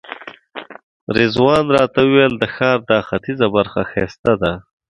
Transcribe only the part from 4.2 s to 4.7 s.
ده.